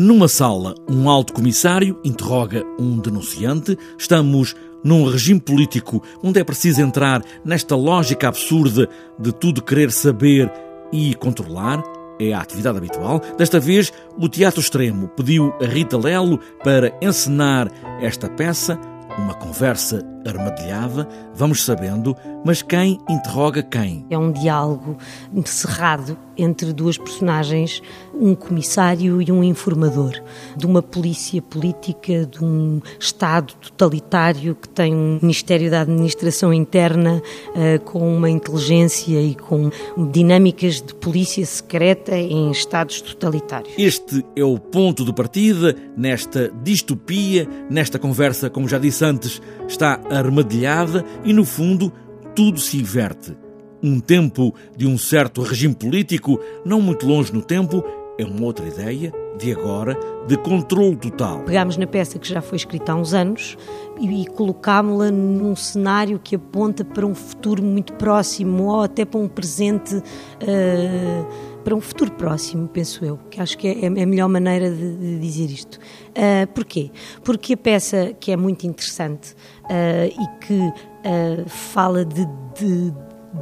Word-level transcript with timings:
Numa 0.00 0.28
sala, 0.28 0.76
um 0.88 1.10
alto 1.10 1.32
comissário 1.32 1.98
interroga 2.04 2.64
um 2.78 3.00
denunciante. 3.00 3.76
Estamos 3.98 4.54
num 4.84 5.04
regime 5.04 5.40
político 5.40 6.00
onde 6.22 6.38
é 6.38 6.44
preciso 6.44 6.80
entrar 6.80 7.20
nesta 7.44 7.74
lógica 7.74 8.28
absurda 8.28 8.88
de 9.18 9.32
tudo 9.32 9.60
querer 9.60 9.90
saber 9.90 10.52
e 10.92 11.16
controlar. 11.16 11.82
É 12.20 12.32
a 12.32 12.40
atividade 12.40 12.78
habitual. 12.78 13.20
Desta 13.36 13.58
vez, 13.58 13.92
o 14.16 14.28
Teatro 14.28 14.60
Extremo 14.60 15.08
pediu 15.08 15.52
a 15.60 15.66
Rita 15.66 15.98
Lelo 15.98 16.38
para 16.62 16.96
encenar 17.02 17.68
esta 18.00 18.28
peça, 18.28 18.78
uma 19.18 19.34
conversa 19.34 20.00
armadilhada, 20.30 21.08
vamos 21.34 21.64
sabendo, 21.64 22.16
mas 22.44 22.62
quem 22.62 22.98
interroga 23.08 23.62
quem? 23.62 24.06
É 24.10 24.18
um 24.18 24.32
diálogo 24.32 24.96
cerrado 25.44 26.16
entre 26.36 26.72
duas 26.72 26.96
personagens, 26.96 27.82
um 28.14 28.34
comissário 28.34 29.20
e 29.20 29.30
um 29.32 29.42
informador, 29.42 30.12
de 30.56 30.66
uma 30.66 30.80
polícia 30.80 31.42
política, 31.42 32.24
de 32.24 32.44
um 32.44 32.80
Estado 32.98 33.54
totalitário 33.54 34.54
que 34.54 34.68
tem 34.68 34.94
um 34.94 35.18
Ministério 35.20 35.70
da 35.70 35.80
Administração 35.80 36.52
Interna 36.52 37.20
uh, 37.50 37.80
com 37.84 38.16
uma 38.16 38.30
inteligência 38.30 39.20
e 39.20 39.34
com 39.34 39.70
dinâmicas 40.12 40.80
de 40.80 40.94
polícia 40.94 41.44
secreta 41.44 42.16
em 42.16 42.50
Estados 42.50 43.00
totalitários. 43.00 43.72
Este 43.76 44.24
é 44.36 44.44
o 44.44 44.58
ponto 44.58 45.04
de 45.04 45.12
partida 45.12 45.74
nesta 45.96 46.52
distopia, 46.62 47.48
nesta 47.68 47.98
conversa, 47.98 48.48
como 48.48 48.68
já 48.68 48.78
disse 48.78 49.04
antes, 49.04 49.42
está 49.66 50.00
armadilhada 50.18 51.04
e, 51.24 51.32
no 51.32 51.44
fundo, 51.44 51.92
tudo 52.34 52.60
se 52.60 52.78
inverte. 52.78 53.36
Um 53.82 54.00
tempo 54.00 54.54
de 54.76 54.86
um 54.86 54.98
certo 54.98 55.40
regime 55.42 55.74
político, 55.74 56.40
não 56.64 56.80
muito 56.80 57.06
longe 57.06 57.32
no 57.32 57.42
tempo, 57.42 57.84
é 58.18 58.24
uma 58.24 58.44
outra 58.44 58.66
ideia, 58.66 59.12
de 59.38 59.52
agora, 59.52 59.96
de 60.26 60.36
controle 60.36 60.96
total. 60.96 61.44
Pegámos 61.44 61.76
na 61.76 61.86
peça 61.86 62.18
que 62.18 62.28
já 62.28 62.42
foi 62.42 62.56
escrita 62.56 62.90
há 62.90 62.96
uns 62.96 63.14
anos 63.14 63.56
e, 64.00 64.22
e 64.22 64.26
colocámos-la 64.26 65.10
num 65.12 65.54
cenário 65.54 66.18
que 66.18 66.34
aponta 66.34 66.84
para 66.84 67.06
um 67.06 67.14
futuro 67.14 67.62
muito 67.62 67.92
próximo 67.92 68.64
ou 68.64 68.82
até 68.82 69.04
para 69.04 69.20
um 69.20 69.28
presente. 69.28 69.94
Uh, 69.94 71.47
para 71.64 71.74
um 71.74 71.80
futuro 71.80 72.10
próximo, 72.12 72.68
penso 72.68 73.04
eu, 73.04 73.18
que 73.30 73.40
acho 73.40 73.56
que 73.58 73.68
é, 73.68 73.84
é 73.84 73.86
a 73.86 74.06
melhor 74.06 74.28
maneira 74.28 74.70
de, 74.70 74.96
de 74.96 75.18
dizer 75.18 75.50
isto. 75.50 75.78
Uh, 76.10 76.46
porquê? 76.54 76.90
Porque 77.22 77.54
a 77.54 77.56
peça, 77.56 78.14
que 78.18 78.32
é 78.32 78.36
muito 78.36 78.66
interessante 78.66 79.34
uh, 79.64 80.06
e 80.06 80.46
que 80.46 80.58
uh, 80.58 81.48
fala 81.48 82.04
de, 82.04 82.26
de 82.58 82.92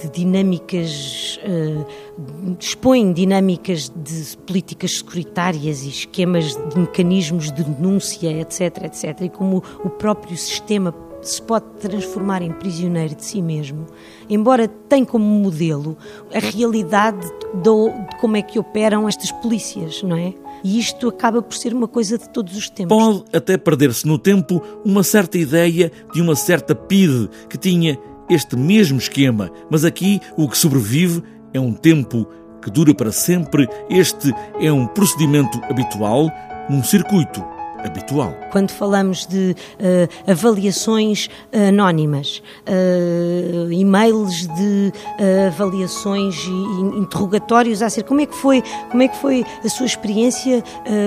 de 0.00 0.08
dinâmicas, 0.10 1.40
expõe 2.58 3.12
dinâmicas 3.12 3.90
de 3.90 4.36
políticas 4.46 4.98
securitárias 4.98 5.82
e 5.82 5.88
esquemas 5.88 6.54
de 6.54 6.78
mecanismos 6.78 7.50
de 7.50 7.64
denúncia, 7.64 8.30
etc, 8.30 8.84
etc, 8.84 9.22
e 9.22 9.28
como 9.28 9.62
o 9.84 9.90
próprio 9.90 10.36
sistema 10.36 10.92
se 11.22 11.40
pode 11.40 11.66
transformar 11.80 12.42
em 12.42 12.52
prisioneiro 12.52 13.14
de 13.14 13.24
si 13.24 13.40
mesmo, 13.40 13.86
embora 14.28 14.66
tenha 14.66 15.06
como 15.06 15.24
modelo 15.24 15.96
a 16.34 16.38
realidade 16.38 17.26
de, 17.54 17.60
de 17.60 18.16
como 18.20 18.36
é 18.36 18.42
que 18.42 18.58
operam 18.58 19.08
estas 19.08 19.30
polícias, 19.30 20.02
não 20.02 20.16
é? 20.16 20.34
E 20.64 20.78
isto 20.78 21.08
acaba 21.08 21.42
por 21.42 21.54
ser 21.54 21.72
uma 21.74 21.88
coisa 21.88 22.18
de 22.18 22.28
todos 22.28 22.56
os 22.56 22.68
tempos. 22.68 22.96
Pode 22.96 23.24
até 23.32 23.56
perder-se 23.56 24.06
no 24.06 24.18
tempo 24.18 24.62
uma 24.84 25.02
certa 25.02 25.38
ideia 25.38 25.90
de 26.12 26.20
uma 26.20 26.36
certa 26.36 26.74
PIDE 26.74 27.28
que 27.48 27.58
tinha 27.58 27.98
este 28.28 28.56
mesmo 28.56 28.98
esquema, 28.98 29.50
mas 29.70 29.84
aqui 29.84 30.20
o 30.36 30.48
que 30.48 30.56
sobrevive 30.56 31.22
é 31.52 31.60
um 31.60 31.72
tempo 31.72 32.26
que 32.62 32.70
dura 32.70 32.94
para 32.94 33.10
sempre. 33.10 33.68
Este 33.90 34.32
é 34.60 34.72
um 34.72 34.86
procedimento 34.86 35.60
habitual 35.68 36.30
num 36.70 36.82
circuito 36.82 37.44
habitual. 37.84 38.34
Quando 38.50 38.70
falamos 38.70 39.26
de 39.26 39.54
uh, 39.56 40.30
avaliações 40.30 41.28
anónimas, 41.52 42.42
uh, 42.66 43.72
e-mails 43.72 44.46
de 44.46 44.92
uh, 44.92 45.46
avaliações 45.48 46.36
e 46.44 46.98
interrogatórios 46.98 47.82
acerca 47.82 48.08
como 48.08 48.20
é 48.20 48.26
que 48.26 48.34
foi, 48.34 48.62
como 48.90 49.02
é 49.02 49.08
que 49.08 49.16
foi 49.16 49.44
a 49.64 49.68
sua 49.68 49.86
experiência 49.86 50.62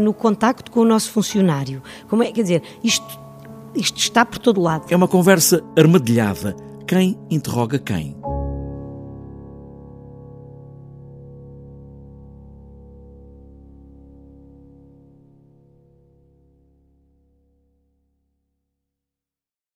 no 0.00 0.12
contacto 0.12 0.70
com 0.70 0.80
o 0.80 0.84
nosso 0.84 1.10
funcionário? 1.10 1.82
Como 2.08 2.22
é, 2.22 2.32
quer 2.32 2.42
dizer, 2.42 2.62
isto 2.82 3.28
isto 3.74 3.98
está 3.98 4.24
por 4.24 4.38
todo 4.38 4.60
lado. 4.60 4.86
É 4.90 4.96
uma 4.96 5.06
conversa 5.06 5.62
armadilhada 5.76 6.56
quem 6.86 7.18
interroga 7.30 7.78
quem. 7.78 8.17